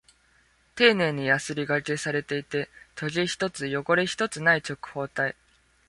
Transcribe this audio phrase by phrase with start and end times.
[0.75, 5.35] 丁寧にヤスリ掛けされていて、トゲ一つ、汚れ一つない直方体。